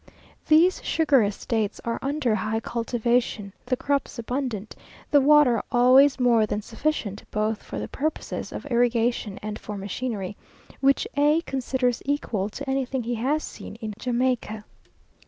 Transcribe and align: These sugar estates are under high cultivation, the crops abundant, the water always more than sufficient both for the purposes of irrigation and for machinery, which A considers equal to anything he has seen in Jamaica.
These 0.47 0.83
sugar 0.83 1.21
estates 1.21 1.79
are 1.85 1.99
under 2.01 2.33
high 2.33 2.59
cultivation, 2.59 3.53
the 3.67 3.77
crops 3.77 4.17
abundant, 4.17 4.75
the 5.11 5.21
water 5.21 5.61
always 5.71 6.19
more 6.19 6.47
than 6.47 6.63
sufficient 6.63 7.23
both 7.29 7.61
for 7.61 7.77
the 7.77 7.87
purposes 7.87 8.51
of 8.51 8.65
irrigation 8.65 9.37
and 9.43 9.59
for 9.59 9.77
machinery, 9.77 10.35
which 10.79 11.07
A 11.17 11.41
considers 11.45 12.01
equal 12.03 12.49
to 12.49 12.67
anything 12.67 13.03
he 13.03 13.13
has 13.13 13.43
seen 13.43 13.75
in 13.75 13.93
Jamaica. 13.99 14.63